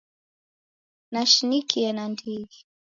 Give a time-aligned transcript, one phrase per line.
[1.11, 2.59] Nashinikie nandighi.